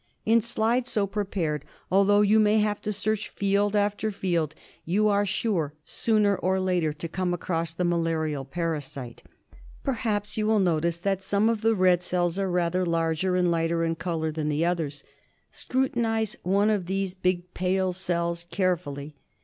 In 0.25 0.41
slides 0.41 0.89
so 0.91 1.05
prepared, 1.05 1.63
although 1.91 2.21
you 2.21 2.39
may 2.39 2.57
have 2.57 2.81
to 2.81 2.91
search 2.91 3.29
field 3.29 3.75
after 3.75 4.09
field, 4.09 4.55
you 4.83 5.07
are 5.09 5.27
sure 5.27 5.75
sooner 5.83 6.35
or 6.37 6.59
later 6.59 6.91
to 6.91 7.07
come 7.07 7.35
~across 7.35 7.75
the 7.75 7.83
malaria 7.83 8.43
parasite. 8.43 9.21
Perhaps 9.83 10.39
you 10.39 10.47
will 10.47 10.57
notice 10.57 10.97
that 10.97 11.21
some 11.21 11.49
of 11.49 11.61
the 11.61 11.75
red 11.75 12.01
cells 12.01 12.39
are 12.39 12.49
rather 12.49 12.83
larger 12.83 13.35
and 13.35 13.51
lighter 13.51 13.83
in 13.83 13.93
colour 13.93 14.31
than 14.31 14.49
the 14.49 14.65
others. 14.65 15.03
Scrutinise 15.51 16.35
one 16.41 16.71
of 16.71 16.87
these 16.87 17.13
big 17.13 17.53
pale 17.53 17.93
cells 17.93 18.43
carefully. 18.49 19.15